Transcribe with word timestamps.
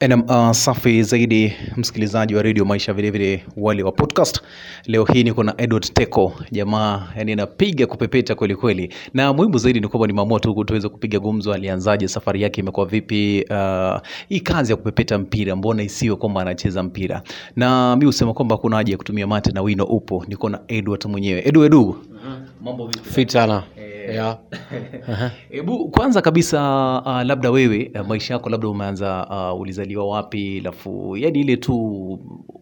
Enam, 0.00 0.22
uh, 0.28 0.50
safi 0.52 1.02
zaidi 1.02 1.52
msikilizaji 1.76 2.34
wa 2.34 2.42
redio 2.42 2.64
Maisha, 2.64 2.92
vilevile 2.92 3.44
wale 3.56 3.82
wa 3.82 3.92
podcast. 3.92 4.40
Leo 4.86 5.04
hii 5.04 5.22
niko 5.24 5.42
na 5.42 5.54
Edward 5.58 5.92
Teko, 5.94 6.32
jamaa 6.52 7.08
yani 7.16 7.34
napiga 7.36 7.86
kupepeta 7.86 8.34
kweli 8.34 8.56
kweli, 8.56 8.94
na 9.14 9.32
muhimu 9.32 9.58
zaidi 9.58 9.80
ni 9.80 9.88
kwamba 9.88 10.06
nimeamua 10.06 10.40
tu 10.40 10.64
tuweze 10.64 10.88
kupiga 10.88 11.18
gumzo, 11.20 11.52
alianzaje, 11.52 12.08
safari 12.08 12.42
yake 12.42 12.60
imekuwa 12.60 12.86
vipi, 12.86 13.44
uh, 13.50 14.00
hii 14.28 14.40
kazi 14.40 14.72
ya 14.72 14.76
kupepeta 14.76 15.18
mpira, 15.18 15.56
mbona 15.56 15.82
isiwe 15.82 16.16
kwamba 16.16 16.40
anacheza 16.42 16.82
mpira, 16.82 17.22
na 17.56 17.96
mi 17.96 18.04
husema 18.04 18.34
kwamba 18.34 18.56
kuna 18.56 18.76
haja 18.76 18.92
ya 18.92 18.98
kutumia 18.98 19.26
mate 19.26 19.52
na 19.52 19.62
wino 19.62 19.84
upo. 19.84 20.24
Niko 20.28 20.48
na 20.48 20.60
Edward 20.68 21.04
mwenyewe. 21.06 21.42
Edu, 21.46 21.64
Edu, 21.64 21.96
mambo 22.60 22.86
vipi? 22.86 23.08
fit 23.08 23.30
sana 23.30 23.62
Eh. 23.76 24.14
yeah. 24.14 24.38
Hebu 25.50 25.88
kwanza 25.88 26.22
kabisa 26.22 26.58
uh, 27.06 27.22
labda 27.28 27.50
wewe 27.50 27.90
uh, 28.00 28.06
maisha 28.06 28.34
yako 28.34 28.48
labda 28.50 28.68
umeanza 28.68 29.26
uh, 29.54 29.60
ulizaliwa 29.60 30.08
wapi, 30.08 30.60
lafu 30.60 31.16
yani 31.16 31.40
ile 31.40 31.56
tu 31.56 31.74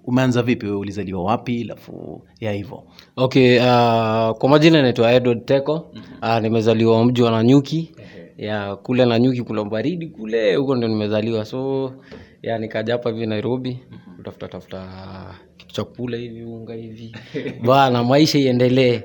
umeanza 0.04 0.42
vipi 0.42 0.66
wewe, 0.66 0.78
ulizaliwa 0.78 1.24
wapi, 1.24 1.64
lafu 1.64 2.22
ya 2.40 2.52
hivyo. 2.52 2.82
okay 3.16 3.58
uh, 3.58 3.64
kwa 4.38 4.48
majina 4.48 4.82
naitwa 4.82 5.12
edward 5.12 5.44
teko 5.44 5.90
uh, 6.22 6.38
nimezaliwa 6.38 7.04
mji 7.04 7.22
wa 7.22 7.30
nanyuki 7.30 7.92
ya 8.36 8.76
kule 8.76 9.04
nanyuki 9.06 9.42
kule 9.42 9.64
baridi 9.64 10.06
kule 10.06 10.54
huko 10.56 10.74
ndio 10.76 10.88
nimezaliwa 10.88 11.44
so 11.44 11.92
ya 12.42 12.58
nikaja 12.58 12.92
hapa 12.92 13.10
hivi 13.10 13.26
nairobi 13.26 13.78
kutafuta 14.16 14.48
tafuta 14.48 14.82
kitu 14.86 15.45
cha 15.76 15.84
kula 15.84 16.16
hivi 16.16 16.44
unga 16.44 16.74
hivi. 16.74 17.12
Bana 17.66 18.04
maisha 18.04 18.38
iendelee. 18.38 19.02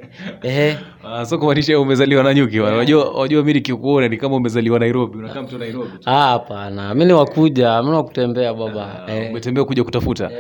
Uh, 1.04 1.24
so 1.24 1.38
kumaanisha 1.38 1.80
umezaliwa 1.80 2.24
na 2.24 2.34
nyuki 2.34 2.60
bwana. 2.60 2.76
Unajua 2.76 3.14
unajua 3.16 3.42
mimi 3.42 3.54
nikikuona 3.54 4.08
ni 4.08 4.18
kama 4.18 4.36
umezaliwa 4.36 4.80
Nairobi, 4.80 5.18
unakaa 5.18 5.42
mtu 5.42 5.58
Nairobi. 5.58 5.92
Ah, 6.06 6.22
hapana. 6.28 6.96
Mi 6.96 7.06
ni 7.06 7.14
wakuja 7.14 7.84
mi 7.84 7.90
wakutembea 7.90 8.54
baba. 8.54 9.04
Uh, 9.08 9.14
eh. 9.14 9.30
umetembea 9.32 9.64
kuja 9.64 9.84
kutafuta. 9.84 10.32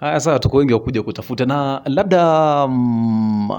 Haya, 0.00 0.20
sawa, 0.20 0.38
tuko 0.38 0.56
wengi 0.56 0.72
wakuja 0.72 1.02
kutafuta, 1.02 1.46
na 1.46 1.82
labda 1.86 2.66
mm, 2.66 3.50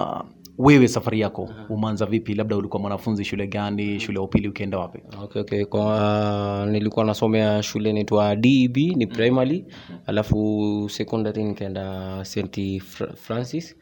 wewe 0.62 0.88
safari 0.88 1.20
yako 1.20 1.50
umeanza 1.70 2.06
vipi? 2.06 2.34
Labda 2.34 2.58
ulikuwa 2.58 2.81
mwanafunzi 2.81 3.26
shule 3.26 3.48
gani, 3.48 4.00
shule 4.00 4.17
ya 4.20 4.23
upili, 4.23 4.48
ukienda 4.48 4.78
wapi? 4.80 5.00
okay, 5.23 5.42
okay. 5.42 5.66
Kwa, 5.66 6.68
nilikuwa 6.72 7.06
nasomea 7.06 7.64
shule 7.64 7.94
naitwa 7.94 8.36
deb 8.36 8.78
ni 8.78 9.08
primary. 9.08 9.66
Alafu 10.06 10.88
secondary 10.90 11.44
nikaenda 11.44 12.26
st 12.26 12.81
francis. 13.16 13.76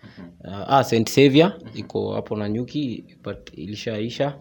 Uh, 0.45 0.73
ah, 0.73 0.83
st 0.83 1.09
saviour 1.09 1.53
iko 1.75 2.13
hapo 2.13 2.35
na 2.35 2.49
nyuki 2.49 3.03
but 3.23 3.37
ilishaisha. 3.53 4.35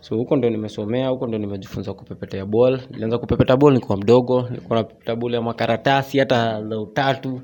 So 0.00 0.16
huko 0.16 0.36
ndo 0.36 0.50
nimesomea 0.50 1.08
huko 1.08 1.26
ndo 1.26 1.38
nimejifunza 1.38 1.94
kupepetea 1.94 2.46
ball. 2.46 2.80
Nilianza 2.90 3.18
kupepeta 3.18 3.56
ball 3.56 3.74
nikiwa 3.74 3.96
mdogo. 3.96 4.42
Nilikuwa 4.50 4.78
napepeta 4.78 5.16
ball 5.16 5.34
ya 5.34 5.42
makaratasi 5.42 6.18
hata 6.18 6.62
za 6.68 6.80
utatu. 6.80 7.40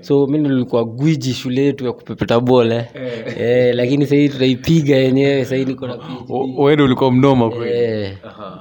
So 0.00 0.26
mimi 0.26 0.48
nilikuwa 0.48 0.84
gwiji 0.84 1.32
shule 1.34 1.62
yetu 1.64 1.84
ya 1.86 1.92
kupepeta 1.92 2.40
ball 2.40 2.72
eh. 2.72 2.86
eh, 3.38 3.74
lakini 3.74 3.93
sahii 4.02 4.28
tutaipiga 4.28 4.96
yenyewe 4.96 5.44
sahii 5.44 5.64
niko 5.64 5.86
na. 5.86 5.98
Ulikuwa 6.84 7.12
mnoma 7.12 7.50
kweli. 7.50 7.78
Eh, 7.78 8.16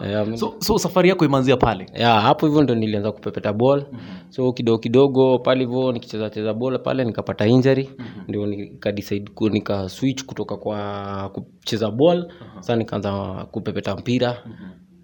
eh, 0.05 0.27
mi- 0.27 0.37
So, 0.37 0.53
so 0.59 0.77
safari 0.77 1.09
yako 1.09 1.25
imeanzia 1.25 1.57
pale. 1.57 1.85
yeah, 1.99 2.21
hapo 2.23 2.45
hivyo 2.47 2.63
ndo 2.63 2.75
nilianza 2.75 3.11
kupepeta 3.11 3.53
ball. 3.53 3.85
So 4.29 4.53
kidogo 4.53 4.77
kidogo 4.77 5.39
pale 5.39 5.59
hivyo 5.65 5.91
nikichezacheza 5.91 6.53
bol 6.53 6.79
pale 6.79 7.03
nikapata 7.05 7.47
injury. 7.47 7.89
Ndio 8.27 8.45
nikadecide 8.45 9.31
nika 9.51 9.89
switch 9.89 10.23
kutoka 10.25 10.57
kwa 10.57 11.29
kucheza 11.33 11.91
ball. 11.91 12.31
Saa 12.59 12.75
nikaanza 12.75 13.11
kupepeta 13.51 13.95
mpira 13.95 14.37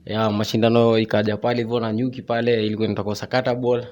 ya 0.09 0.29
mashindano 0.31 0.97
ikaja 0.97 1.37
pale 1.37 1.61
hivyo 1.61 1.79
na 1.79 1.93
nyuki 1.93 2.21
pale 2.21 2.65
ilikuwa 2.65 2.87
nitakuwa 2.87 3.15
sakata 3.15 3.55
ball. 3.55 3.85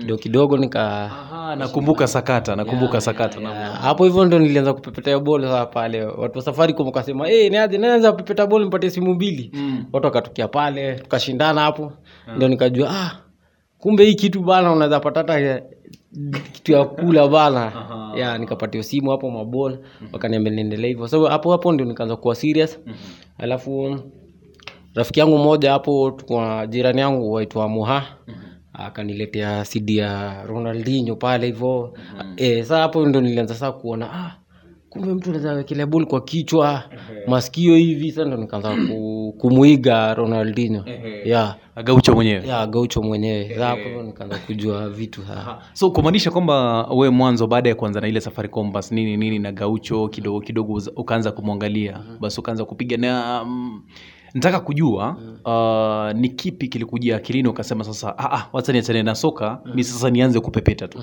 Kidogo 0.00 0.18
kidogo 0.22 0.56
nika 0.56 1.02
Aha, 1.04 1.56
nakumbuka 1.56 2.06
sakata, 2.06 2.56
nakumbuka 2.56 3.00
sakata. 3.00 3.40
ya, 3.40 3.66
hapo 3.72 4.04
hivyo 4.04 4.24
ndo 4.24 4.38
nilianza 4.38 4.72
kupepetea 4.74 5.18
ball 5.18 5.42
sasa 5.42 5.66
pale. 5.66 6.04
Watu 6.04 6.38
wa 6.38 6.44
safari 6.44 6.74
wakasema 6.78 7.26
hey, 7.28 7.50
niaje 7.50 7.78
naanza 7.78 8.12
kupepeta 8.12 8.46
ball 8.46 8.66
mpatie 8.66 8.90
simu 8.90 9.14
mbili. 9.14 9.50
Mm. 9.54 9.84
watu 9.92 10.06
wakatokea 10.06 10.48
pale 10.48 10.94
tukashindana 10.94 11.60
hapo. 11.60 11.92
Ndio 12.36 12.48
nikajua 12.48 12.90
ah, 12.90 13.16
kumbe 13.78 14.04
hii 14.04 14.14
kitu 14.14 14.42
bana 14.42 14.72
unaweza 14.72 15.00
pata 15.00 15.20
hata 15.20 15.40
eh, 15.40 15.62
kitu 16.52 16.72
ya 16.72 16.84
kula 16.84 17.28
bana. 17.28 17.72
Ya 18.16 18.38
nikapatia 18.38 18.82
simu 18.82 19.10
hapo 19.10 19.30
mabol 19.30 19.78
wakaniambia 20.12 20.52
niendelee 20.52 20.88
hivyo. 20.88 21.08
So 21.08 21.26
hapo 21.26 21.52
hapo 21.52 21.72
ndio 21.72 21.86
nikaanza 21.86 22.16
kuwa 22.16 22.34
serious. 22.34 22.80
Alafu 23.38 23.98
rafiki 24.94 25.20
yangu 25.20 25.38
mmoja 25.38 25.72
hapo 25.72 26.12
kwa 26.26 26.66
jirani 26.66 27.00
yangu 27.00 27.32
waitwa 27.32 27.68
muha 27.68 28.04
akaniletea 28.72 29.64
cd 29.64 29.90
ya 29.96 30.42
ronaldinho 30.42 31.16
pale 31.16 31.46
hivyo 31.46 31.94
eh, 32.36 32.64
saa 32.64 32.78
hapo 32.80 33.06
ndo 33.06 33.20
nilianza 33.20 33.54
saa 33.54 33.72
kuona 33.72 34.12
ah, 34.12 34.36
kumbe 34.92 35.14
mtu 35.14 35.30
anaweza 35.30 35.86
bol 35.86 36.06
kwa 36.06 36.20
kichwa. 36.20 36.82
Masikio 37.26 37.76
hivi 37.76 38.12
sa 38.12 38.24
ndo 38.24 38.36
nikaanza 38.36 38.76
ku, 38.88 39.34
kumwiga 39.38 40.14
ronaldinho. 40.14 40.84
Ya. 41.24 41.54
Gaucho 41.84 42.14
mwenyewe. 42.14 42.42
gaucho 42.70 43.02
mwenyewe. 43.02 43.54
Hapo 43.54 44.02
nikaanza 44.02 44.38
kujua 44.38 44.88
vitu 44.88 45.22
ha. 45.22 45.62
So 45.72 45.90
kumaanisha 45.90 46.30
kwamba 46.30 46.82
we 46.86 47.10
mwanzo 47.10 47.46
baada 47.46 47.68
ya 47.68 47.74
kuanza 47.74 48.00
na 48.00 48.08
ile 48.08 48.20
safari 48.20 48.48
Compass 48.48 48.92
nini 48.92 49.16
nini 49.16 49.38
na 49.38 49.52
Gaucho 49.52 50.08
kidogo 50.08 50.40
kidogo 50.40 50.82
ukaanza 50.96 51.32
kumwangalia. 51.32 52.00
Basi 52.20 52.40
ukaanza 52.40 52.64
kupiga 52.64 52.96
na 52.96 53.44
mm, 53.44 53.82
nataka 54.34 54.60
kujua 54.60 55.16
uh, 55.44 56.20
ni 56.20 56.28
kipi 56.28 56.68
kilikujia 56.68 57.16
akilini 57.16 57.48
ukasema 57.48 57.84
sasa 57.84 58.18
ah, 58.18 58.32
ah, 58.32 58.48
wacha 58.52 58.72
niachane 58.72 59.02
na 59.02 59.14
soka 59.14 59.60
mi 59.74 59.84
sasa 59.84 60.10
nianze 60.10 60.40
kupepeta 60.40 60.88
tu. 60.88 60.98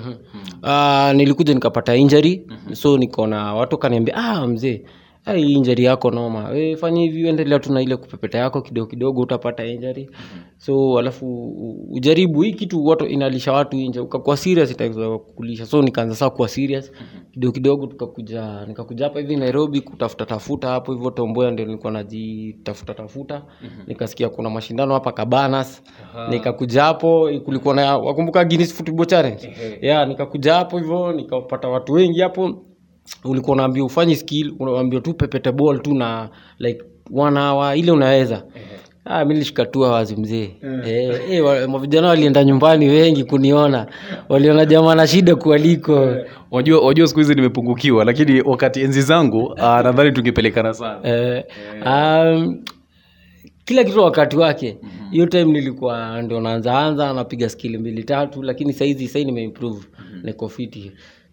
Uh, 0.62 1.12
nilikuja 1.12 1.54
nikapata 1.54 1.96
injury 1.96 2.46
so 2.72 2.98
nikaona 2.98 3.54
watu 3.54 3.78
kaniambia 3.78 4.14
ah, 4.14 4.46
mzee 4.46 4.82
hii 5.32 5.52
injury 5.52 5.84
yako 5.84 6.10
noma. 6.10 6.48
We 6.48 6.76
fanya 6.76 7.00
hivi 7.02 7.28
endelea 7.28 7.58
tu 7.58 7.72
na 7.72 7.82
ile 7.82 7.96
kupepeta 7.96 8.38
yako 8.38 8.62
kidogo 8.62 8.86
kidogo 8.90 9.20
utapata 9.20 9.64
injury. 9.64 10.10
So 10.56 10.98
alafu 10.98 11.26
ujaribu 11.90 12.42
hii 12.42 12.52
kitu 12.52 12.84
watu 12.84 13.06
inalisha 13.06 13.52
watu 13.52 13.76
nje 13.76 14.00
ukakuwa 14.00 14.36
serious 14.36 14.70
itaweza 14.70 15.18
kulisha 15.18 15.66
so 15.66 15.82
nikaanza 15.82 16.14
saa 16.14 16.30
kuwa 16.30 16.48
serious 16.48 16.92
kidogo 17.32 17.52
kidogo 17.52 17.86
tukakuja 17.86 18.66
nikakuja 18.66 19.04
hapa 19.04 19.20
hivi 19.20 19.36
nairobi 19.36 19.80
kutafuta 19.80 20.26
tafuta 20.26 20.68
hapo 20.68 20.92
hivyo 20.92 21.10
tomboya 21.10 21.50
ndio 21.50 21.66
nilikuwa 21.66 21.92
najitafuta 21.92 22.94
tafuta. 22.94 23.42
Nikasikia 23.86 24.28
kuna 24.28 24.50
mashindano 24.50 24.94
hapa 24.94 25.12
kabanas 25.12 25.82
nikakuja 26.30 26.82
hapo 26.82 27.30
kulikuwa 27.44 27.74
na 27.74 27.96
wakumbuka 27.96 28.44
Guinness 28.44 28.74
Football 28.74 29.06
Challenge? 29.06 29.52
Yeah, 29.82 30.08
nikakuja 30.08 30.54
hapo 30.54 30.78
hivyo 30.78 31.12
nikapata 31.12 31.68
watu 31.68 31.92
wengi 31.92 32.20
hapo 32.20 32.64
ulikuwa 33.24 33.54
unaambia 33.56 33.84
ufanye 33.84 34.16
skill 34.16 34.54
unaambia 34.58 35.00
tu 35.00 35.14
pepete 35.14 35.52
ball 35.52 35.80
tu 35.82 35.94
na 35.94 36.28
like 36.58 36.82
one 37.14 37.40
hour 37.40 37.76
ile 37.78 37.92
unaweza. 37.92 38.42
Ah, 39.04 39.24
mi 39.24 39.32
nilishikatua 39.34 39.90
wazi 39.92 40.16
mzee. 40.16 40.50
Eh, 40.86 41.20
eh, 41.30 41.44
wa- 41.44 41.68
mavijana 41.68 42.08
walienda 42.08 42.44
nyumbani 42.44 42.88
wengi 42.88 43.24
kuniona. 43.24 43.86
Waliona 44.28 44.66
jamaa 44.66 44.94
na 44.94 45.06
shida 45.06 45.36
kualiko 45.36 46.16
wajua 46.50 46.80
wajua 46.86 47.06
siku 47.06 47.20
hizi 47.20 47.34
nimepungukiwa 47.34 48.04
lakini 48.04 48.40
wakati 48.40 48.80
enzi 48.80 49.02
zangu 49.02 49.38
uh, 49.44 49.60
nadhani 49.84 50.12
tungepelekana 50.12 50.74
sana. 50.74 51.00
Eh, 51.08 51.44
um, 51.86 52.64
kila 53.64 53.84
kitu 53.84 54.00
wakati 54.00 54.36
wake. 54.36 54.78
Hiyo 55.10 55.26
time 55.26 55.44
nilikuwa 55.52 56.22
ndio 56.22 56.40
naanzaanza 56.40 57.12
napiga 57.12 57.48
skili 57.48 57.78
mbili 57.78 58.04
tatu 58.04 58.42
lakini 58.42 58.72
saizi 58.72 59.08
sahii 59.08 59.24
nimeimprove 59.24 59.86
niko 60.22 60.48
fiti 60.48 60.92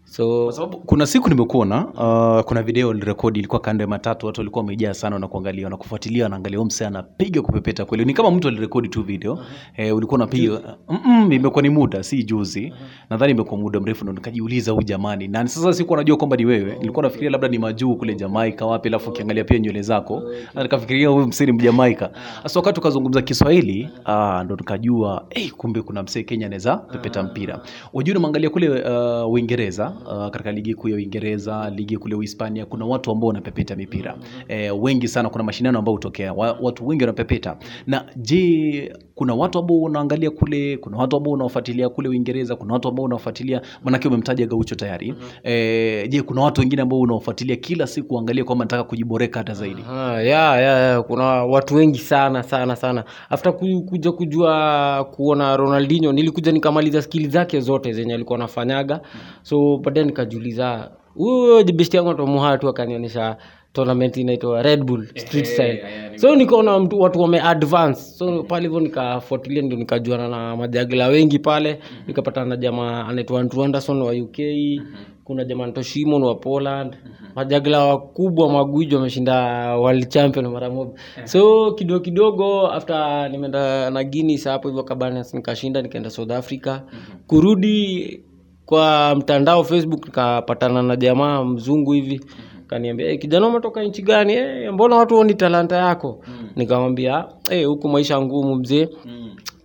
so 0.10 0.44
kwa 0.44 0.54
sababu 0.54 0.78
kuna 0.78 1.06
siku 1.06 1.30
nimekuona 1.30 1.86
uh, 1.88 2.46
kuna 2.46 2.64
video 2.64 2.94
nilirekodi 2.94 3.40
ilikuwa 3.40 3.62
kando 3.62 3.84
ya 3.84 3.88
matatu 3.88 4.26
watu 4.26 4.42
walikuwa 4.42 4.64
wamejaa 4.64 4.94
sana 4.94 5.20
na 5.20 5.28
kuangalia 5.28 5.70
na 5.70 5.78
kufuatilia 5.78 6.24
wanaangalia 6.24 6.58
huyu 6.60 6.66
msee 6.68 6.86
anapiga 6.88 7.42
kupepeta 7.42 7.86
kweli. 7.86 8.06
Ni 8.06 8.14
kama 8.14 8.32
mtu 8.32 8.48
alirekodi 8.48 8.88
tu 8.90 9.04
video. 9.04 9.40
Eh, 9.78 9.96
ulikuwa 9.96 10.16
unapiga 10.18 10.78
mm 10.90 11.32
imekuwa 11.32 11.62
ni 11.62 11.70
muda 11.70 12.04
si 12.04 12.24
juzi. 12.24 12.74
Nadhani 13.10 13.32
imekuwa 13.32 13.60
muda 13.62 13.80
mrefu 13.80 14.04
ndo 14.04 14.14
nikajiuliza 14.14 14.72
huyu 14.72 14.84
jamani 14.84 15.28
na 15.28 15.48
sasa 15.48 15.74
sikuwa 15.74 15.98
najua 15.98 16.18
kwamba 16.18 16.36
ni 16.38 16.46
wewe. 16.46 16.76
Nilikuwa 16.80 17.04
nafikiria 17.04 17.30
labda 17.30 17.48
ni 17.48 17.58
majuu 17.60 17.96
kule 17.96 18.16
Jamaika 18.16 18.66
wapi 18.66 18.88
alafu 18.90 19.10
ukiangalia 19.10 19.44
pia 19.44 19.60
nywele 19.60 19.82
zako. 19.82 20.16
Okay. 20.16 20.64
nikafikiria 20.64 21.10
huyu 21.10 21.28
msee 21.28 21.46
ni 21.46 21.52
Mjamaika. 21.52 22.12
Sasa 22.44 22.60
wakati 22.60 22.80
ukazungumza 22.80 23.22
Kiswahili 23.22 23.90
ah, 24.06 24.44
ndo 24.44 24.56
nikajua 24.56 25.26
eh, 25.30 25.52
kumbe 25.52 25.82
kuna 25.82 26.04
msee 26.04 26.24
Kenya 26.24 26.46
anaweza 26.46 26.78
pepeta 26.78 27.24
mpira. 27.24 27.62
Wajua 27.94 28.14
nimeangalia 28.16 28.50
kule 28.50 28.70
uh, 28.70 29.32
Uingereza 29.34 29.97
uh, 30.06 30.30
katika 30.30 30.52
ligi 30.52 30.74
kuu 30.74 30.90
ya 30.90 30.96
Uingereza, 30.96 31.70
ligi 31.70 31.98
kule 31.98 32.16
Uhispania, 32.16 32.66
kuna 32.66 32.86
watu 32.86 33.12
ambao 33.12 33.28
wanapepeta 33.28 33.76
mipira 33.76 34.18
e, 34.48 34.72
wengi 34.72 35.08
sana. 35.08 35.30
Kuna 35.30 35.44
mashindano 35.44 35.80
ambayo 35.80 35.94
hutokea 35.96 36.34
wa, 36.34 36.58
watu 36.62 36.88
wengi 36.88 37.04
wanapepeta. 37.04 37.58
Na 37.88 38.06
je, 38.16 38.94
kuna 39.16 39.34
watu 39.34 39.60
ambao 39.60 39.78
unaangalia 39.78 40.32
kule, 40.32 40.78
kuna 40.78 40.98
watu 40.98 41.18
ambao 41.18 41.34
unawafuatilia 41.34 41.90
kule 41.90 42.10
Uingereza, 42.10 42.56
kuna 42.56 42.74
watu 42.74 42.88
ambao 42.88 43.06
unawafuatilia, 43.06 43.62
maanake 43.84 44.08
umemtaja 44.08 44.46
Gaucho 44.48 44.76
tayari 44.76 45.16
e, 45.44 46.08
je, 46.08 46.22
kuna 46.22 46.42
watu 46.42 46.62
wengine 46.62 46.82
ambao 46.82 47.00
unawafuatilia 47.00 47.56
kila 47.56 47.88
siku 47.88 48.16
uangalie 48.16 48.44
kwamba 48.44 48.66
nataka 48.66 48.84
kujiboreka 48.84 49.40
hata 49.40 49.54
zaidi? 49.54 49.82
Aha, 49.82 50.22
ya, 50.22 50.62
ya, 50.62 50.80
ya. 50.80 51.02
kuna 51.04 51.26
watu 51.26 51.76
wengi 51.76 52.00
sana 52.00 52.44
sana 52.44 52.76
sana 52.76 53.04
after 53.30 53.54
kuja 53.90 54.12
kujua 54.12 55.04
kuona 55.12 55.58
ronaldinho 55.58 56.12
nilikuja 56.12 56.52
nikamaliza 56.52 57.02
skili 57.02 57.28
zake 57.28 57.60
zote 57.60 57.94
zenye 57.94 58.14
alikuwa 58.14 58.40
anafanyaga 58.40 59.02
so 59.44 59.78
baadaye 59.88 60.06
nikajiuliza 60.06 60.92
huyo 61.16 61.64
besti 61.64 61.98
yangu 61.98 62.10
atomuhaa 62.12 62.58
tu 62.58 62.70
akanionyesha 62.70 63.38
tournament 63.74 64.18
inaitwa 64.18 64.62
red 64.62 64.84
bull 64.84 65.08
street 65.16 65.46
style. 65.46 65.84
so 66.16 66.36
nikaona 66.36 66.80
mtu 66.80 67.00
watu 67.00 67.20
wame 67.20 67.42
advance. 67.42 68.02
So 68.02 68.44
pale 68.44 68.64
hivyo 68.64 68.80
nikafuatilia 68.80 69.62
ndio 69.62 69.78
nikajuana 69.78 70.28
na 70.30 70.56
majagila 70.56 71.08
wengi 71.08 71.40
pale. 71.40 71.80
Nikapatana 72.08 72.46
na 72.46 72.58
jamaa 72.58 73.06
anaitwa 73.08 73.40
andrew 73.42 73.64
anderson 73.64 74.02
wa 74.02 74.12
uk 74.14 74.38
kuna 75.24 75.44
jamaa 75.46 75.64
anaitwa 75.64 75.84
shimon 75.84 76.24
wa 76.24 76.36
poland. 76.36 76.96
Majagila 77.36 77.86
wakubwa 77.86 78.50
magwiji 78.52 78.96
wameshinda 78.96 79.36
world 79.78 80.10
champion 80.10 80.48
mara 80.48 80.70
moja. 80.70 80.92
So 81.24 81.72
kidogo 81.72 82.00
kidogo 82.00 82.68
after 82.68 83.30
nimeenda 83.32 83.90
na 83.90 84.04
guinness 84.04 84.44
hapo 84.48 84.68
hivyo 84.68 84.84
kabanas 84.84 85.34
nikashinda 85.34 85.82
nikaenda 85.82 86.10
south 86.10 86.32
africa. 86.32 86.80
Kurudi 87.28 88.20
kwa 88.68 89.16
mtandao 89.16 89.64
facebook 89.64 90.06
nikapatana 90.06 90.82
na 90.84 90.96
jamaa 90.96 91.44
mzungu 91.44 91.92
hivi. 91.92 92.22
Kaniambia 92.68 93.08
hey, 93.08 93.18
kijana 93.18 93.48
umetoka 93.48 93.84
nchi 93.84 94.02
gani? 94.02 94.34
Hey, 94.34 94.70
mbona 94.70 94.96
watu 94.96 95.16
woni 95.16 95.34
talanta 95.34 95.76
yako? 95.78 96.24
Nikamwambia 96.56 97.26
hey, 97.50 97.66
huku 97.66 97.90
maisha 97.90 98.22
ngumu 98.22 98.56
mzee. 98.56 98.88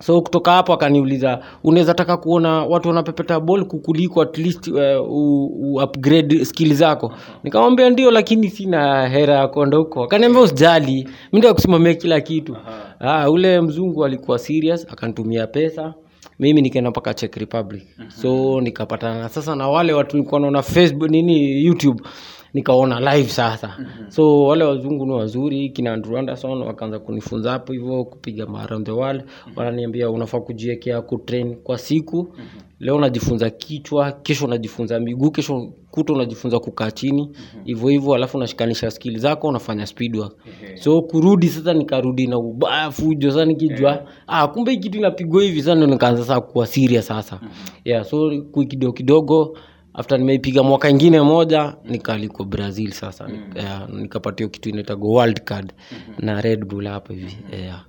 So 0.01 0.21
kutoka 0.23 0.53
hapo 0.53 0.73
akaniuliza 0.73 1.39
unaweza 1.65 1.95
taka 1.95 2.17
kuona 2.17 2.65
watu 2.65 2.89
wanapepeta 2.89 3.41
bol 3.41 3.65
kukuliko 3.67 4.23
at 4.23 4.39
least 4.39 4.69
uh, 4.69 4.77
u, 5.11 5.45
u 5.47 5.83
upgrade 5.85 6.45
skill 6.45 6.75
zako? 6.75 7.13
Nikamwambia 7.45 7.91
ndio 7.91 8.11
lakini 8.11 8.51
sina 8.51 9.09
hera 9.09 9.35
ya 9.35 9.49
kwenda 9.49 9.77
huko. 9.79 10.05
Akaniambia 10.05 10.43
usijali 10.43 11.09
mi 11.33 11.39
ndio 11.39 11.55
kusimamia 11.55 11.95
kila 11.95 12.21
kitu. 12.21 12.57
Ah, 13.01 13.31
ule 13.31 13.61
mzungu 13.61 14.05
alikuwa 14.05 14.39
serious 14.39 14.87
akanitumia 14.93 15.47
pesa 15.47 15.95
mimi 16.43 16.63
nikaenda 16.63 16.91
mpaka 16.91 17.15
czech 17.15 17.37
republic. 17.37 17.83
So 18.09 18.61
nikapatana 18.61 19.29
sasa 19.29 19.57
na 19.57 19.69
wale 19.69 19.93
watu 19.93 20.17
nilikuwa 20.17 20.41
naona 20.41 20.63
facebook 20.63 21.11
nini 21.11 21.65
youtube 21.65 22.03
nikaona 22.55 23.01
live 23.17 23.29
sasa. 23.29 23.77
So 24.09 24.43
wale 24.45 24.65
wazungu 24.65 25.07
ni 25.07 25.13
wazuri 25.13 25.69
kina 25.71 25.93
Andrew 25.93 26.19
Anderson 26.19 26.63
wakaanza 26.63 26.99
kunifunza 26.99 27.51
hapo 27.51 27.73
hivyo 27.73 28.05
kupiga 28.05 28.47
around 28.59 28.87
the 28.87 28.93
world. 28.93 29.25
Wananiambia 29.57 30.11
unafaa 30.11 30.41
kujiwekea 30.41 31.03
kutrain 31.03 31.57
kwa 31.57 31.79
siku. 31.79 32.35
Leo 32.81 32.97
unajifunza 32.97 33.51
kichwa 33.51 34.13
kesho 34.13 34.45
unajifunza 34.45 35.01
miguu 35.01 35.31
kesho 35.31 35.73
kuto 35.91 36.15
unajifunza 36.15 36.59
kukaa 36.61 36.91
chini. 36.91 37.31
Hivyo 37.65 37.89
hivyo 37.89 38.15
alafu 38.15 38.37
unashikanisha 38.37 38.91
skili 38.91 39.19
zako 39.19 39.49
unafanya 39.49 39.87
speed 39.87 40.17
work. 40.17 40.37
So 40.75 41.03
kurudi 41.03 41.49
sasa 41.49 41.75
nikarudi 41.75 42.27
na 42.27 42.39
ubaya 42.39 42.91
fujo 42.91 43.31
sasa 43.31 43.45
nikijua 43.45 44.05
ah 44.27 44.49
kumbe 44.49 44.77
kitu 44.77 44.99
inapigwa 44.99 45.43
hivi 45.43 45.61
sasa 45.63 45.75
ndio 45.75 45.87
nikaanza 45.87 46.23
sasa 46.25 46.41
kuwa 46.41 46.67
siria 46.67 47.03
sasa. 47.03 47.41
Yeah 47.85 48.05
so 48.05 48.31
kidogo 48.69 48.93
kidogo 48.93 49.59
after 49.95 50.19
nimeipiga 50.19 50.63
mwaka 50.63 50.89
ingine 50.91 51.21
moja 51.21 51.75
nikaliko 51.85 52.45
brazil 52.45 52.91
sasa 52.91 53.29
yeah, 53.57 53.89
nikapatia 53.91 54.49
kitu 54.49 54.69
inaitago 54.69 55.09
world 55.09 55.41
card 55.45 55.73
na 56.19 56.41
red 56.41 56.65
bull 56.65 56.87
hapo 56.87 57.13
hivi 57.13 57.37
yeah. 57.63 57.85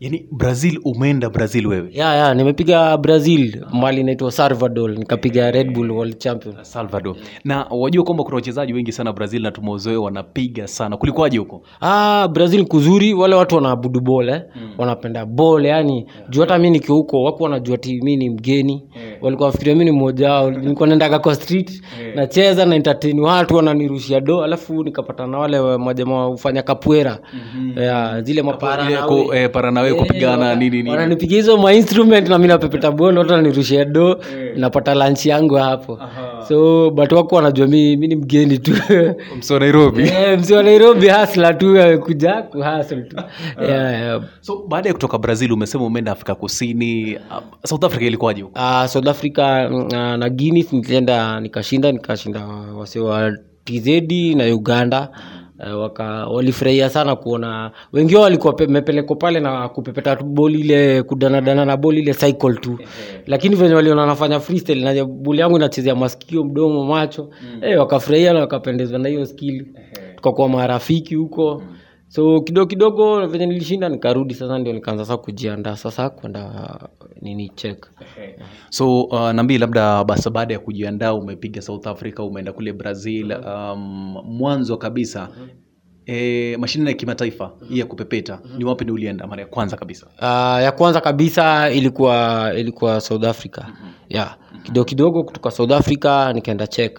yani 0.00 0.26
Brazil, 0.32 0.80
umeenda 0.84 1.30
Brazil 1.30 1.66
wewe? 1.66 1.88
ya 1.92 2.14
yeah, 2.14 2.36
nimepiga 2.36 2.96
brazil 2.96 3.64
mali 3.72 4.00
inaitwa 4.00 4.32
salvador 4.32 4.98
nikapiga 4.98 5.50
red 5.50 5.72
bull 5.72 5.90
world 5.90 6.18
champion 6.18 6.54
Salvador. 6.64 7.16
Na 7.44 7.64
wajua 7.70 8.04
kwamba 8.04 8.24
kuna 8.24 8.34
wachezaji 8.36 8.72
wengi 8.72 8.92
sana 8.92 9.12
Brazil 9.12 9.42
na 9.42 9.50
tumewazoea 9.50 10.00
wanapiga 10.00 10.66
sana. 10.68 10.96
Kulikuwaje 10.96 11.38
huko? 11.38 11.62
ah, 11.80 12.28
brazil 12.32 12.64
kuzuri 12.66 13.14
wale 13.14 13.34
watu 13.34 13.54
wanaabudu 13.54 14.00
bol 14.00 14.28
eh? 14.28 14.42
wanapenda 14.78 15.26
bol 15.26 15.66
yani 15.66 16.06
juu 16.30 16.40
hata 16.40 16.58
mi 16.58 16.70
nikiwa 16.70 16.96
huko 16.98 17.22
waku 17.22 17.42
wanajua 17.42 17.78
ti 17.78 18.00
mi 18.02 18.16
ni 18.16 18.30
mgeni 18.30 18.82
walikuwa 19.20 19.46
wafikiria 19.46 19.74
mi 19.74 19.84
ni 19.84 19.90
mmoja 19.90 20.32
wao 20.32 20.50
nilikuwa 20.60 20.88
naendaga 20.88 21.18
kwa 21.18 21.34
street 21.34 21.82
nacheza 22.14 22.66
na 22.66 22.74
entertain 22.76 23.20
watu 23.20 23.56
wananirushia 23.56 24.20
do 24.20 24.44
alafu 24.44 24.84
nikapata 24.84 25.26
na 25.26 25.38
wale 25.38 25.58
wa- 25.58 25.78
majamaa 25.78 26.24
hufanya 26.24 26.62
kapwera 26.62 27.18
yeah, 27.76 28.20
zile 28.22 28.42
mapara 28.42 28.84
Ile 28.84 28.94
na 28.94 29.02
ku- 29.02 29.26
we- 29.28 29.42
eh, 29.42 29.50
paranawe 29.50 29.94
kupigana 29.94 30.54
nini 30.54 30.76
nini. 30.76 30.90
wananipigia 30.90 31.36
hizo 31.36 31.56
mainstrument 31.56 32.28
na 32.28 32.38
mi 32.38 32.48
napepeta 32.48 32.90
bol 32.90 33.18
watu 33.18 33.30
wananirushia 33.30 33.84
do 33.84 34.20
napata 34.56 34.94
lunch 34.94 35.26
yangu 35.26 35.54
hapo 35.54 35.98
so 36.48 36.90
but 36.90 37.12
wako 37.12 37.36
wanajua 37.36 37.66
mi, 37.66 37.96
mi 37.96 38.06
ni 38.08 38.16
mgeni 38.16 38.58
tu 38.58 38.72
Mso 39.38 39.58
Nairobi. 39.58 40.02
Eh, 40.02 40.50
wa 40.50 40.62
nairobi 40.62 41.08
hasla 41.08 41.54
tu 41.54 41.80
amekuja 41.82 42.42
kuhasl 42.42 43.02
tu 43.08 43.16
yeah, 43.62 43.92
yeah. 44.02 44.22
So 44.40 44.64
baada 44.68 44.88
ya 44.88 44.92
kutoka 44.92 45.18
Brazil 45.18 45.52
umesema 45.52 45.84
umeenda 45.84 46.12
Afrika 46.12 46.34
Kusini. 46.34 47.16
Uh, 47.16 47.20
South 47.64 47.84
Africa 47.84 48.02
ilikuwaje 48.02 48.42
huko? 48.42 48.58
Uh, 48.60 48.86
south 48.86 49.08
africa 49.10 49.68
mm, 49.70 49.88
na 50.18 50.28
guinness 50.28 50.72
nilienda 50.72 51.40
nikashinda 51.40 51.92
nikashinda 51.92 52.46
wase 52.78 53.00
wa 53.00 53.32
tz 53.64 53.88
na 54.36 54.44
uganda. 54.54 55.08
Uh, 55.72 55.80
waka 55.80 56.04
walifurahia 56.26 56.90
sana 56.90 57.16
kuona 57.16 57.70
wengi 57.92 58.14
wao 58.14 58.24
walikuwa 58.24 58.52
pe- 58.52 58.66
mepelekwa 58.66 59.16
pale 59.16 59.40
na 59.40 59.68
kupepeta 59.68 60.16
tu 60.16 60.24
boli 60.24 60.60
ile 60.60 61.02
kudanadana 61.02 61.64
na 61.64 61.76
boli 61.76 62.00
ile 62.00 62.14
cycle 62.14 62.54
tu. 62.54 62.78
Lakini 63.26 63.56
venye 63.56 63.74
waliona 63.74 64.06
nafanya 64.06 64.40
freestyle 64.40 64.94
na 64.94 65.04
boli 65.04 65.40
yangu 65.40 65.56
inachezea 65.56 65.94
masikio 65.94 66.44
mdomo 66.44 66.84
macho. 66.84 67.30
Eh, 67.62 67.78
wakafurahia 67.78 68.32
na 68.32 68.40
wakapendezwa 68.40 68.98
na 68.98 69.08
hiyo 69.08 69.26
skili 69.26 69.66
tukakuwa 70.16 70.48
marafiki 70.48 71.14
huko 71.14 71.62
so 72.10 72.40
kidogo 72.40 72.66
kidogo 72.66 73.26
venye 73.26 73.46
nilishinda 73.46 73.88
nikarudi 73.88 74.34
sasa 74.34 74.58
ndio 74.58 74.72
nikaanza 74.72 75.04
sasa 75.04 75.16
kujiandaa 75.16 75.76
sasa 75.76 76.10
kwenda 76.10 76.78
nini 77.22 77.48
check. 77.48 77.86
So 78.70 79.02
uh, 79.02 79.30
nambii 79.30 79.58
labda 79.58 80.04
basi 80.04 80.30
baada 80.30 80.54
ya 80.54 80.60
kujiandaa 80.60 81.14
umepiga 81.14 81.62
South 81.62 81.86
Africa 81.86 82.18
umeenda 82.20 82.52
kule 82.52 82.72
Brazil 82.72 83.32
um, 83.32 84.16
mwanzo 84.24 84.76
kabisa 84.76 85.28
E, 86.06 86.56
mashindano 86.56 86.90
ya 86.90 86.96
kimataifa 86.96 87.52
hii 87.68 87.78
ya 87.78 87.86
kupepeta 87.86 88.40
ni 88.58 88.64
wapi 88.64 88.84
ni 88.84 88.90
ulienda? 88.90 89.26
Mara 89.26 89.42
ya 89.42 89.48
kwanza 89.48 89.76
kabisa. 89.76 90.06
Uh, 90.18 90.62
ya 90.62 90.72
kwanza 90.72 91.00
kabisa 91.00 91.70
ilikuwa 91.70 92.50
ilikuwa 92.56 93.00
south 93.00 93.24
africa. 93.24 93.62
Yeah. 94.08 94.36
kidogo 94.62 94.84
kidogo 94.84 95.22
kutoka 95.24 95.50
south 95.50 95.72
africa 95.72 96.30
nikaenda 96.34 96.66
czech 96.66 96.98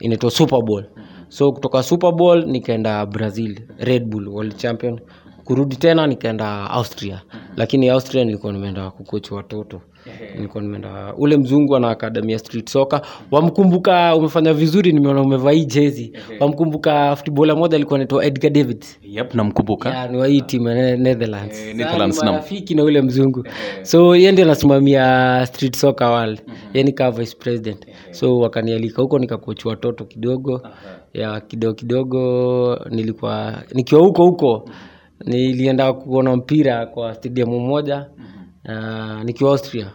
inaitwa 0.00 0.30
super 0.30 0.58
bowl 0.62 0.84
so 1.28 1.52
kutoka 1.52 1.82
super 1.82 2.12
bowl 2.12 2.44
nikaenda 2.46 3.06
brazil 3.06 3.60
red 3.78 4.04
bull 4.04 4.28
world 4.28 4.56
champion. 4.56 5.00
Kurudi 5.44 5.76
tena 5.76 6.06
nikaenda 6.06 6.70
austria. 6.70 7.22
Lakini 7.56 7.88
austria 7.88 8.24
nilikuwa 8.24 8.52
nimeenda 8.52 8.90
kukochi 8.90 9.34
watoto. 9.34 9.80
Nilikuwa 10.36 10.62
nimeenda 10.62 11.14
ule 11.18 11.36
mzungu 11.36 11.76
ana 11.76 11.90
akademi 11.90 12.32
ya 12.32 12.38
street 12.38 12.68
soka 12.70 13.02
wamkumbuka 13.30 14.16
umefanya 14.16 14.52
vizuri 14.54 14.92
nimeona 14.92 15.20
umevaa 15.22 15.50
hii 15.50 15.64
jezi. 15.64 16.12
Wamkumbuka 16.40 17.16
futbola 17.16 17.54
moja 17.56 17.76
alikuwa 17.76 17.98
naitwa 17.98 18.24
edgar 18.24 18.50
david 18.52 18.84
yep 19.02 19.34
namkumbuka. 19.34 20.08
Ni 20.08 20.16
wahii 20.18 20.40
timu 20.40 20.68
ya 20.68 20.96
netherlands. 20.96 21.58
Eh, 21.60 21.76
Netherlands, 21.76 22.22
naam. 22.22 22.32
marafiki 22.34 22.74
na 22.74 22.82
ule 22.84 23.02
mzungu. 23.02 23.44
So 23.82 24.16
ye 24.16 24.32
ndio 24.32 24.44
anasimamia 24.44 25.46
street 25.46 25.76
soccer 25.76 26.06
world. 26.08 26.40
Yeye 26.74 26.92
kaa 26.92 27.10
vice 27.10 27.36
president. 27.38 27.86
So 28.10 28.38
wakanialika 28.38 29.02
huko 29.02 29.18
nikakochi 29.18 29.68
watoto 29.68 30.04
kidogo 30.04 30.62
ya 31.14 31.40
kidogo 31.40 31.74
kidogo 31.74 32.78
nilikuwa 32.90 33.62
nikiwa 33.74 34.00
huko 34.00 34.24
huko 34.24 34.70
nilienda 35.24 35.92
kuona 35.92 36.36
mpira 36.36 36.86
kwa 36.86 37.14
stadium 37.14 37.50
moja 37.66 38.06
uh, 38.68 39.22
nikiwa 39.24 39.50
austria. 39.50 39.86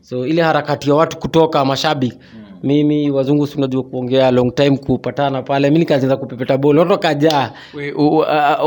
So 0.00 0.26
ile 0.26 0.42
harakati 0.42 0.88
ya 0.90 0.94
watu 0.96 1.18
kutoka 1.18 1.64
mashabiki 1.64 2.18
mimi 2.64 3.10
wazungu 3.10 3.46
si 3.46 3.58
unajua 3.58 3.82
kuongea 3.82 4.30
long 4.30 4.54
time 4.54 4.76
kupatana 4.76 5.42
pale. 5.42 5.70
Mi 5.70 5.78
nikaanza 5.78 6.16
kupepeta 6.16 6.58
boli 6.58 6.78
watu 6.78 6.90
wakajaa. 6.92 7.50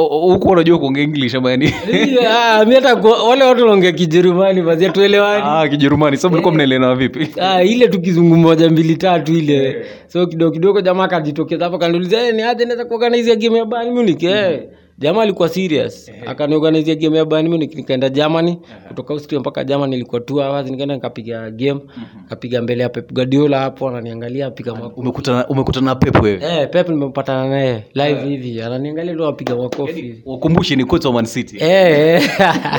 Huku 0.10 0.50
unajua 0.50 0.80
kuongea 0.80 1.04
english 1.04 1.36
ama 1.36 1.54
Ah, 1.54 2.66
mi 2.66 2.76
hata 2.76 2.96
wale 3.30 3.44
watu 3.44 3.62
wanaongea 3.62 3.92
kijerumani 3.92 4.62
mazia 4.62 4.90
tuelewani 4.90 5.44
ah, 5.48 5.68
kijerumani 5.70 6.18
sa 6.18 6.30
mlikuwa 6.30 6.54
mnaelewana 6.54 6.96
vipi? 6.96 7.28
Ah, 7.42 7.64
ile 7.64 7.88
tu 7.88 8.24
moja 8.24 8.70
mbili 8.70 8.96
tatu 8.96 9.34
ile. 9.34 9.86
So 10.08 10.28
kidogo 10.28 10.52
kidogo 10.52 10.82
jamaa 10.82 11.04
akajitokeza 11.04 11.66
hapo 11.66 11.78
kaniuliza 11.78 12.28
"Eh, 12.28 12.36
ni 12.36 12.42
aje 12.42 12.66
naweza 12.66 12.86
kuorganize 12.86 13.36
game 13.36 13.58
ya 13.58 13.66
Bayern 13.66 13.94
Munich 13.96 14.24
eh 14.24 14.64
jamaa 14.98 15.22
alikuwa 15.22 15.50
serious. 15.50 16.12
Akaniorganizia 16.26 16.96
game 16.96 17.18
ya 17.18 17.26
Bayern 17.26 17.50
Munich 17.50 17.76
nikaenda 17.76 18.10
Germany. 18.10 18.58
Kutoka 18.88 19.14
Austria 19.14 19.40
mpaka 19.40 19.64
Germany 19.64 19.96
ilikuwa 19.96 20.22
2 20.22 20.48
hours 20.48 20.70
nikaenda 20.72 20.96
nikapiga 20.96 21.52
game. 21.52 21.80
Kapiga 22.30 22.62
mbele 22.62 22.84
ya 22.84 22.90
Pep 22.90 23.14
Guardiola 23.14 23.60
hapo 23.60 23.90
ananiangalia 23.90 24.50
makofi. 24.66 25.00
umekutana 25.00 25.48
umekutana 25.48 25.86
na 25.86 25.96
Pep 25.96 26.24
wewe? 26.24 26.40
Eh 26.44 26.70
Pep 26.70 26.90
nimepatana 26.90 27.50
naye 27.50 27.84
live 27.94 28.22
hivi 28.30 28.62
ananiangalia 28.62 29.14
ndio 29.14 29.28
apiga 29.28 29.56
makofi. 29.56 29.94
Hivi 29.94 30.22
wakumbushe 30.26 30.76
ni 30.76 30.86
kocha 30.86 31.08
wa 31.10 31.14
Man 31.14 31.26
City. 31.26 31.58
Eh. 31.60 32.24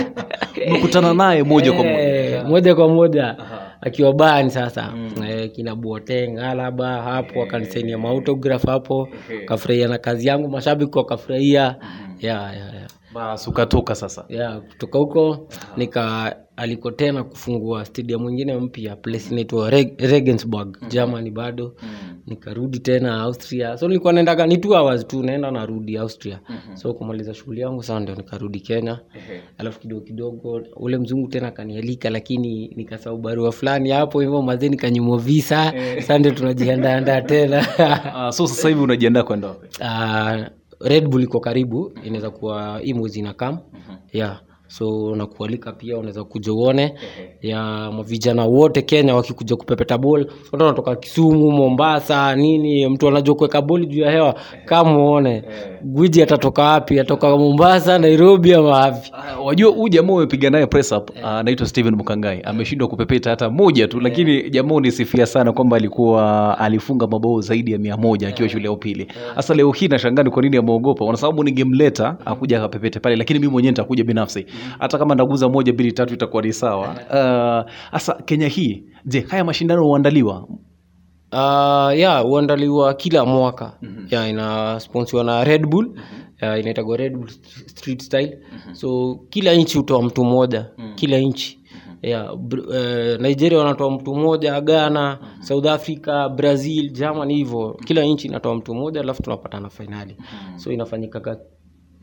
Umekutana 0.68 1.14
naye 1.14 1.42
moja 1.42 1.72
kwa 1.72 1.84
moja 1.84 1.98
Eh, 1.98 2.44
moja. 2.46 2.74
kwa 2.74 2.88
moja 2.88 3.36
akiwa 3.80 4.12
bani 4.12 4.50
sasa. 4.50 4.92
Eh, 5.28 5.52
kina 5.52 5.74
Boateng 5.76 6.38
Alaba 6.38 7.02
hapo 7.02 7.42
akanisainia 7.42 7.98
mautograph 7.98 8.66
hapo. 8.66 9.08
Kafurahia 9.46 9.88
na 9.88 9.98
kazi 9.98 10.28
yangu 10.28 10.48
mashabiki 10.48 10.98
wakafurahia. 10.98 11.60
Ya 11.60 11.76
yeah, 12.20 12.54
yeah. 12.56 12.88
basi 13.14 13.50
ukatoka 13.50 13.94
sasa. 13.94 14.24
Yeah, 14.28 14.60
kutoka 14.60 14.98
huko 14.98 15.48
nika 15.76 16.36
aliko 16.56 16.90
tena 16.90 17.24
kufungua 17.24 17.84
stadium 17.84 18.22
mwingine 18.22 18.56
mpya 18.56 18.96
place 18.96 19.30
inaitwa 19.30 19.70
Reg- 19.70 20.10
Regensburg 20.10 20.88
Germany 20.88 21.30
bado 21.30 21.74
nikarudi 22.28 22.78
tena 22.78 23.20
Austria. 23.20 23.76
So 23.76 23.88
nilikuwa 23.88 24.12
naendaga 24.12 24.46
ni 24.46 24.56
two 24.56 24.72
hours 24.74 25.06
tu 25.06 25.22
naenda 25.22 25.50
narudi 25.50 25.96
Austria. 25.98 26.40
So 26.74 26.94
kumaliza 26.94 27.34
shughuli 27.34 27.60
yangu 27.60 27.82
sasa 27.82 28.00
ndio 28.00 28.14
nikarudi 28.14 28.60
Kenya. 28.60 29.00
Alafu 29.58 29.80
kidogo 29.80 30.00
kidogo 30.00 30.62
ule 30.76 30.98
mzungu 30.98 31.28
tena 31.28 31.48
akanialika 31.48 32.10
lakini 32.10 32.68
nikasahau 32.76 33.18
barua 33.18 33.52
fulani 33.52 33.90
hapo 33.90 34.20
hivyo 34.20 34.42
mazee 34.42 34.68
nikanyumwa 34.68 35.18
visa. 35.18 35.72
Saa 36.00 36.18
ndio 36.18 36.32
tunajiandaandaa 36.32 37.20
tena. 37.20 37.58
Uh, 37.78 38.30
so 38.36 38.46
sasa 38.46 38.68
hivi 38.68 38.80
unajiandaa 38.80 39.22
kwenda 39.22 39.48
wapi? 39.48 39.66
Uh, 39.80 40.46
red 40.88 41.08
bull 41.08 41.22
iko 41.22 41.40
karibu 41.40 41.92
inaweza 42.04 42.30
kuwa 42.30 42.78
hii 42.78 42.94
mwezi 42.94 43.22
na 43.22 43.34
kam 43.34 43.58
yeah 44.12 44.40
so 44.68 45.16
nakualika 45.16 45.72
pia 45.72 45.96
unaweza 45.98 46.24
kuja 46.24 46.52
uone 46.52 46.94
ya 47.42 47.62
mavijana 47.96 48.44
wote 48.44 48.82
kenya 48.82 49.14
wakikuja 49.14 49.56
kupepeta 49.56 49.98
bol 49.98 50.26
watu 50.52 50.64
wanatoka 50.64 50.96
kisumu 50.96 51.50
mombasa 51.50 52.36
nini 52.36 52.88
mtu 52.88 53.08
anajua 53.08 53.34
kuweka 53.34 53.62
boli 53.62 53.86
juu 53.86 54.00
ya 54.00 54.10
hewa 54.10 54.34
kama 54.64 54.98
uone. 54.98 55.44
Gwiji 55.82 56.22
atatoka 56.22 56.62
wapi? 56.62 57.00
Atoka 57.00 57.36
mombasa 57.36 57.98
nairobi 57.98 58.54
ama 58.54 58.68
wapi? 58.68 59.10
Ah, 59.12 59.40
wajua 59.40 59.72
huu 59.72 59.88
jamaa 59.88 60.12
umepiga 60.12 60.50
naye 60.50 60.66
press 60.66 60.92
up 60.92 61.10
anaitwa 61.24 61.58
anaitwa 61.58 61.66
Steven 61.66 61.94
Mukangai. 61.94 62.40
Ameshindwa 62.44 62.88
kupepeta 62.88 63.30
hata 63.30 63.50
moja 63.50 63.88
tu 63.88 64.00
lakini 64.00 64.50
jamaa 64.50 64.74
unisifia 64.74 65.26
sana 65.26 65.52
kwamba 65.52 65.76
alikuwa 65.76 66.58
alifunga 66.58 67.06
mabao 67.06 67.40
zaidi 67.40 67.72
ya 67.72 67.78
mia 67.78 67.96
moja 67.96 68.28
akiwa 68.28 68.48
shule 68.48 68.64
ya 68.64 68.72
upili. 68.72 69.08
Sasa 69.36 69.54
leo 69.54 69.72
hii 69.72 69.88
nashangaa 69.88 70.22
ni 70.22 70.30
kwa 70.30 70.42
nini 70.42 70.56
ameogopa. 70.56 71.04
Kwa 71.04 71.16
sababu 71.16 71.44
ningemleta 71.44 72.16
akuja 72.24 72.58
akapepete 72.58 73.00
pale 73.00 73.16
lakini 73.16 73.38
mimi 73.38 73.52
mwenyewe 73.52 73.70
nitakuja 73.70 74.04
binafsi 74.04 74.46
hata 74.78 74.98
kama 74.98 75.14
ndaguza 75.14 75.48
moja 75.48 75.72
mbili 75.72 75.92
tatu 75.92 76.14
itakuwa 76.14 76.42
ni 76.42 76.52
sawa. 76.52 76.94
Hasa 77.90 78.14
uh, 78.16 78.22
Kenya 78.24 78.48
hii 78.48 78.84
je 79.06 79.20
haya 79.20 79.44
mashindano 79.44 79.84
huandaliwa? 79.84 80.48
Uh, 81.32 81.98
ya 81.98 82.18
huandaliwa 82.18 82.94
kila 82.94 83.24
mwaka. 83.24 83.78
Ya 84.10 84.28
inasponsiwa 84.28 85.24
na 85.24 85.44
red 85.44 85.66
bull. 85.66 85.90
Ya, 86.40 86.58
inaitagwa 86.58 86.96
red 86.96 87.16
bull 87.16 87.28
street 87.66 88.02
style. 88.02 88.38
So 88.72 89.14
kila 89.30 89.54
nchi 89.54 89.78
hutoa 89.78 90.02
mtu 90.02 90.24
mmoja. 90.24 90.66
Kila 90.94 91.18
nchi 91.18 91.58
ya 92.02 92.22
Br- 92.32 92.74
eh, 92.76 93.20
nigeria 93.20 93.58
wanatoa 93.58 93.90
mtu 93.90 94.14
mmoja 94.14 94.60
ghana 94.60 95.18
south 95.40 95.66
africa 95.66 96.28
brazil 96.36 96.90
germany 96.92 97.34
hivyo. 97.34 97.76
Kila 97.84 98.02
nchi 98.04 98.28
inatoa 98.28 98.54
mtu 98.54 98.74
mmoja 98.74 99.00
alafu 99.00 99.22
tunapatana 99.22 99.70
fainali 99.70 100.16
so 100.56 100.72
inafanyikaga 100.72 101.36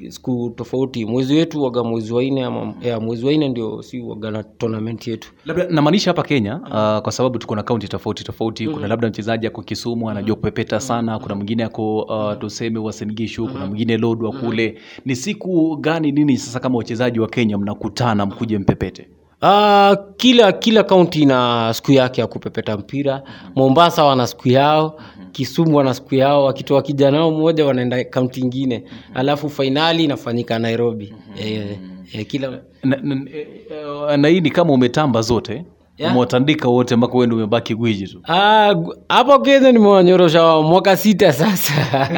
siku 0.09 0.53
tofauti. 0.55 1.05
Mwezi 1.05 1.35
wetu 1.35 1.63
waga 1.63 1.83
mwezi 1.83 2.13
wa 2.13 2.23
nne 2.23 2.43
ama 2.43 2.73
ya, 2.81 2.99
mwezi 2.99 3.25
wa 3.25 3.33
nne 3.33 3.49
ndio 3.49 3.81
si 3.81 3.99
waga 4.01 4.31
na 4.31 4.43
tournament 4.43 5.07
yetu. 5.07 5.31
Labda 5.45 5.67
namaanisha 5.69 6.09
hapa 6.09 6.23
kenya 6.23 6.55
uh, 6.55 7.03
kwa 7.03 7.11
sababu 7.11 7.37
tuko 7.37 7.55
na 7.55 7.63
kaunti 7.63 7.87
tofauti 7.87 8.23
tofauti. 8.23 8.67
Kuna 8.67 8.87
labda 8.87 9.07
mchezaji 9.07 9.47
ako 9.47 9.61
kisumu 9.61 10.09
anajua 10.09 10.35
kupepeta 10.35 10.79
sana. 10.79 11.19
Kuna 11.19 11.35
mwingine 11.35 11.63
ako 11.63 11.99
uh, 12.01 12.37
tuseme 12.39 12.79
wasengishu 12.79 13.47
kuna 13.47 13.65
mwingine 13.65 13.97
lodwa 13.97 14.31
kule. 14.31 14.77
Ni 15.05 15.15
siku 15.15 15.77
gani 15.77 16.11
nini 16.11 16.37
sasa 16.37 16.59
kama 16.59 16.77
wachezaji 16.77 17.19
wa 17.19 17.27
kenya 17.27 17.57
mnakutana 17.57 18.25
mkuje 18.25 18.57
mpepete? 18.59 19.07
Uh, 19.41 19.93
kila 20.17 20.51
kila 20.51 20.83
kaunti 20.83 21.21
ina 21.21 21.71
siku 21.73 21.91
yake 21.91 22.21
ya 22.21 22.27
kupepeta 22.27 22.77
mpira. 22.77 23.23
Mombasa 23.55 24.03
wana 24.03 24.27
siku 24.27 24.49
yao 24.49 24.99
kisumu 25.35 25.77
wana 25.77 25.93
siku 25.93 26.15
yao 26.15 26.45
wakitoa 26.45 26.81
kijana 26.81 27.19
wao 27.19 27.31
mmoja 27.31 27.65
wanaenda 27.65 28.03
kaunti 28.03 28.39
ingine. 28.41 28.83
Alafu 29.13 29.49
fainali 29.49 30.03
inafanyika 30.03 30.59
nairobi. 30.59 31.13
Eh, 31.39 31.77
eh, 32.13 32.25
kila 32.27 32.47
na, 32.83 32.97
na, 33.03 33.15
eh, 33.33 33.47
eh, 34.11 34.19
na 34.19 34.27
hii 34.27 34.41
ni 34.41 34.49
kama 34.49 34.73
umetamba 34.73 35.21
zote? 35.21 35.65
Yeah. 35.97 36.11
umewatandika 36.11 36.67
wote 36.69 36.95
mpaka 36.95 37.13
wewe 37.13 37.25
ndio 37.25 37.37
umebaki 37.37 37.75
gwiji 37.75 38.07
tu? 38.07 38.19
Ah, 38.27 38.75
hapo 39.09 39.39
kenya 39.39 39.71
nimewanyorosha 39.71 40.61
mwaka 40.61 40.97
sita 40.97 41.33
sasa 41.33 41.73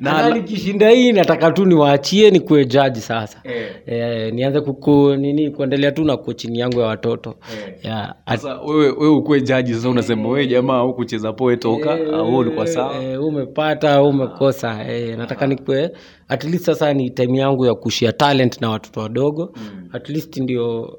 na 0.00 0.30
nikishinda 0.30 0.90
hii 0.90 1.12
nataka 1.12 1.50
tu 1.50 1.64
niwaachie 1.64 2.30
nikuwe 2.30 2.64
jaji 2.64 3.00
sasa. 3.00 3.42
Eh, 3.86 4.32
nianze 4.34 4.60
kuku 4.60 5.14
nini 5.16 5.50
kuendelea 5.50 5.92
tu 5.92 6.04
na 6.04 6.16
kochini 6.16 6.58
yangu 6.58 6.80
ya 6.80 6.86
watoto. 6.86 7.34
Yeah. 7.82 8.14
sasa 8.26 8.60
wewe 8.60 8.90
wewe 8.90 9.08
ukuwe 9.08 9.40
jaji 9.40 9.74
sasa 9.74 9.88
unasema 9.88 10.28
wewe 10.28 10.46
jamaa 10.46 10.80
hukucheza 10.80 11.32
poe 11.32 11.56
toka 11.56 11.98
au 12.14 12.36
ulikuwa 12.36 12.66
sawa? 12.66 13.02
Eh, 13.04 13.24
umepata 13.24 13.92
au 13.94 14.08
umekosa. 14.08 14.88
Eh, 14.92 15.18
nataka 15.18 15.46
nikuwe 15.46 15.90
at 16.28 16.44
least 16.44 16.64
sasa 16.64 16.92
ni 16.94 17.10
time 17.10 17.38
yangu 17.38 17.66
ya 17.66 17.74
kushia 17.74 18.12
talent 18.12 18.60
na 18.60 18.70
watoto 18.70 19.00
wadogo. 19.00 19.52
At 19.92 20.08
least 20.08 20.36
ndio 20.36 20.98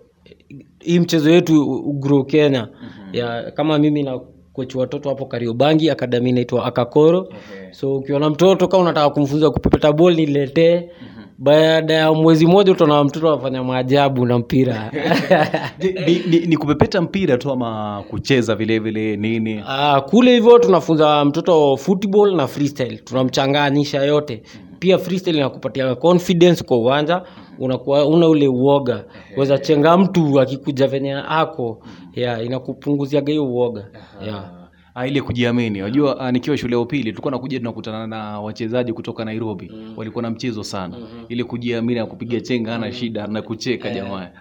hii 0.79 0.99
mchezo 0.99 1.31
yetu 1.31 1.61
ugro 1.85 2.23
kenya. 2.23 2.67
Ya 3.13 3.51
kama 3.51 3.77
mimi 3.79 4.03
na 4.03 4.19
kochi 4.59 4.77
watoto 4.77 5.09
hapo 5.09 5.25
kariobangi 5.25 5.89
akadami 5.89 6.29
inaitwa 6.29 6.65
akakoro. 6.65 7.27
So 7.71 7.95
ukiona 7.95 8.29
mtoto 8.29 8.67
kama 8.67 8.83
unataka 8.83 9.09
kumfunza 9.09 9.49
kupepeta 9.49 9.91
bol 9.93 10.15
niletee. 10.15 10.89
Baada 11.37 11.93
ya 11.93 12.13
mwezi 12.13 12.45
mmoja 12.45 12.71
utaona 12.71 13.03
mtoto 13.03 13.33
anafanya 13.33 13.63
maajabu 13.63 14.25
na 14.25 14.39
mpira. 14.39 14.91
Ni, 16.07 16.19
ni, 16.29 16.39
ni, 16.45 16.57
kupepeta 16.57 17.01
mpira 17.01 17.37
tu 17.37 17.51
ama 17.51 18.03
kucheza 18.09 18.55
vile 18.55 18.79
vile 18.79 19.17
nini? 19.17 19.63
Ah, 19.67 20.01
kule 20.01 20.31
hivyo 20.33 20.59
tunafunza 20.59 21.25
mtoto 21.25 21.77
football 21.77 22.35
na 22.35 22.47
freestyle. 22.47 22.97
Tunamchanganisha 22.97 24.03
yote 24.03 24.41
pia 24.79 24.97
freestyle 24.97 25.37
inakupatia 25.37 25.95
confidence 25.95 26.63
kwa 26.63 26.77
uwanja 26.77 27.21
unakuwa 27.59 28.05
una 28.05 28.27
ule 28.27 28.47
uoga 28.47 29.05
weza 29.37 29.57
chenga 29.57 29.97
mtu 29.97 30.39
akikuja 30.39 30.87
venye 30.87 31.13
ako 31.27 31.79
yeah, 32.15 32.45
inakupunguziaga 32.45 33.31
hiyo 33.31 33.45
uoga 33.45 33.87
yeah. 34.25 34.51
Ah, 34.99 35.07
ile 35.07 35.21
kujiamini. 35.21 35.81
Unajua 35.81 36.15
yeah. 36.19 36.33
nikiwa 36.33 36.57
shule 36.57 36.75
ya 36.75 36.79
upili 36.81 37.03
tulikuwa 37.03 37.31
nakuja 37.31 37.57
tunakutana 37.59 38.07
na 38.07 38.39
wachezaji 38.41 38.93
kutoka 38.93 39.25
nairobi. 39.25 39.71
Walikuwa 39.97 40.21
na 40.21 40.29
mchezo 40.29 40.63
sana. 40.63 40.97
Ile 41.29 41.43
kujiamini 41.43 41.99
na 41.99 42.05
kupiga 42.05 42.41
chenga 42.41 42.75
ana 42.75 42.91
shida 42.91 43.27
na 43.27 43.41
kucheka 43.41 43.89
jamaa. 43.89 44.27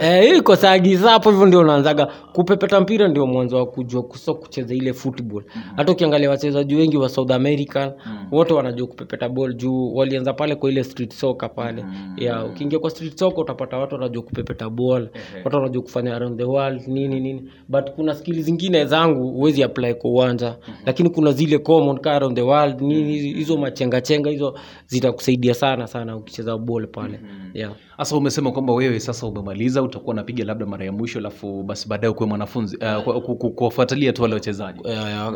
Eh, 0.00 0.22
hii 0.30 0.38
iko 0.38 0.56
sagiza 0.56 1.10
hapo 1.10 1.30
hivyo 1.30 1.46
ndio 1.46 1.60
unaanzaga 1.60 2.06
kupepeta 2.32 2.80
mpira 2.80 3.08
ndio 3.08 3.26
mwanzo 3.26 3.56
wa 3.56 3.66
kujua 3.66 4.02
kuso 4.02 4.34
kucheza 4.34 4.74
ile 4.74 4.92
football. 4.92 5.44
Hata 5.76 5.92
ukiangalia 5.92 6.30
wachezaji 6.30 6.74
wengi 6.74 6.96
wa 6.96 7.08
south 7.08 7.30
american 7.30 7.92
wote 8.32 8.54
wanajua 8.54 8.86
kupepeta 8.86 9.28
ball 9.28 9.54
juu 9.54 9.94
walianza 9.94 10.32
pale 10.32 10.54
kwa 10.54 10.70
ile 10.70 10.84
street 10.84 11.12
soccer 11.12 11.54
pale. 11.54 11.84
Yeah, 12.16 12.46
ukiingia 12.50 12.78
kwa 12.78 12.90
street 12.90 13.18
soccer 13.18 13.40
utapata 13.40 13.76
watu 13.76 13.94
wanajua 13.94 14.22
kupepeta 14.22 14.70
ball. 14.70 15.08
Watu 15.44 15.56
wanajua 15.56 15.82
kufanya 15.82 16.16
around 16.16 16.38
the 16.38 16.44
world 16.44 16.86
nini 16.88 17.20
nini. 17.20 17.50
But 17.68 17.90
kuna 17.90 18.14
skills 18.14 18.44
zingine 18.44 18.84
zangu 18.84 19.30
huwezi 19.30 19.62
apply 19.62 19.81
kwa 19.94 20.10
uwanja 20.10 20.56
lakini 20.86 21.10
kuna 21.10 21.32
zile 21.32 21.58
common 21.58 21.98
car 21.98 22.24
on 22.24 22.34
the 22.34 22.42
world 22.42 22.80
nini 22.80 23.18
hizo 23.18 23.56
machenga 23.58 24.00
chenga 24.00 24.30
hizo 24.30 24.54
zitakusaidia 24.86 25.54
sana 25.54 25.86
sana 25.86 26.16
ukicheza 26.16 26.58
ball 26.58 26.86
pale. 26.86 27.20
Yeah. 27.54 27.72
Sasa 27.98 28.16
umesema 28.16 28.52
kwamba 28.52 28.72
wewe 28.72 29.00
sasa 29.00 29.26
umemaliza 29.26 29.82
utakuwa 29.82 30.12
unapiga 30.12 30.44
labda 30.44 30.66
mara 30.66 30.84
ya 30.84 30.92
mwisho 30.92 31.18
alafu 31.18 31.62
basi 31.62 31.88
baadaye 31.88 32.10
ukuwe 32.12 32.28
mwanafunzi 32.28 32.76
uh, 32.76 33.02
ku- 33.04 33.20
ku- 33.20 33.36
ku- 33.36 33.50
kuwafuatilia 33.50 34.12
tu 34.12 34.22
wale 34.22 34.34
wachezaji. 34.34 34.80
Ya, 34.88 35.30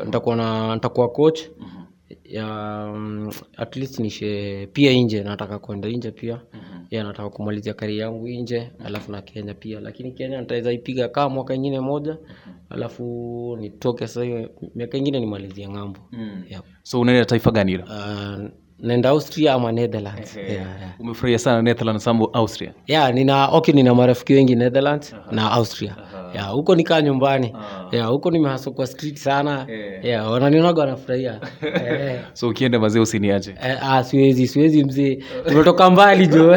nitakuwa 0.75 1.09
coach 1.09 1.41
ya 2.29 2.47
um, 2.95 3.31
at 3.57 3.77
least 3.77 3.99
nishe 3.99 4.67
pia 4.73 4.93
nje 4.93 5.23
nataka 5.23 5.59
kwenda 5.59 5.89
nje 5.89 6.11
pia. 6.11 6.41
Ya 6.91 7.05
nataka 7.05 7.31
kumalizia 7.31 7.75
kari 7.75 7.99
yangu 7.99 8.29
nje 8.29 8.71
alafu 8.85 9.13
na 9.13 9.23
kenya 9.23 9.55
pia. 9.55 9.81
Lakini 9.81 10.13
kenya 10.13 10.41
nitaweza 10.41 10.73
ipiga 10.73 11.09
kaa 11.09 11.29
mwaka 11.29 11.55
ingine 11.55 11.81
moja 11.81 12.17
alafu 12.71 13.57
nitoke 13.61 14.07
sasa 14.07 14.25
hiyo 14.25 14.51
miaka 14.75 14.99
ingine 14.99 15.21
nimalizie 15.21 15.69
ng'ambo. 15.69 16.01
Yeah. 16.51 16.63
so 16.83 17.01
unaenda 17.01 17.25
taifa 17.25 17.51
gani 17.51 17.71
hilo? 17.73 17.85
Uh, 17.85 18.49
naenda 18.79 19.09
austria 19.09 19.53
ama 19.55 19.73
netherlands. 19.73 20.37
Yeah, 20.37 20.51
yeah. 20.51 21.01
umefurahia 21.01 21.39
sana 21.39 21.63
netherlands 21.63 22.09
austria? 22.33 22.75
Yeah, 22.87 23.15
nina 23.15 23.49
okay 23.49 23.75
nina 23.75 23.95
marafiki 23.95 24.35
wengi 24.35 24.55
netherlands 24.55 25.15
na 25.31 25.51
austria 25.53 25.97
ya 26.35 26.43
huko 26.43 26.75
nikaa 26.75 27.01
nyumbani. 27.03 27.53
Ah. 27.55 27.97
ya 27.97 28.05
huko 28.07 28.31
nimehaso 28.31 28.71
kwa 28.71 28.87
street 28.87 29.17
sana. 29.17 29.67
Eh. 29.69 30.05
ya 30.05 30.25
wananionaga 30.25 30.81
wanafurahia. 30.81 31.41
Eh. 31.87 32.21
so 32.33 32.49
ukienda 32.49 32.79
mazee 32.79 33.01
usiniache. 33.01 33.51
Eh, 33.51 33.91
ah, 33.91 34.05
siwezi 34.05 34.47
siwezi 34.47 34.85
mzee. 34.85 35.19
Tumetoka 35.49 35.91
mbali 35.91 36.27
jo. 36.27 36.57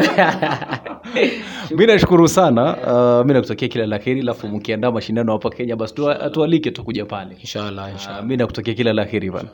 Mi 1.76 1.86
nashukuru 1.86 2.28
sana. 2.28 2.76
Uh, 2.76 3.26
mi 3.26 3.32
nakutakia 3.32 3.68
kila 3.68 3.86
la 3.86 3.98
heri 3.98 4.20
alafu 4.20 4.48
mkiandaa 4.48 4.90
mashindano 4.90 5.32
hapa 5.32 5.50
kenya 5.50 5.76
basi 5.76 5.94
tualike 6.32 6.70
tukuja 6.70 7.04
pale. 7.04 7.36
Inshallah 7.40 7.92
inshallah. 7.92 8.20
Uh, 8.22 8.26
mi 8.26 8.36
nakutakia 8.36 8.74
kila 8.74 8.92
la 8.92 9.04
heri 9.04 9.30
bana 9.30 9.48